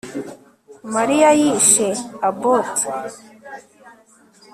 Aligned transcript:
Mariya 0.93 1.29
yishe 1.39 1.87
Abbott 2.27 2.73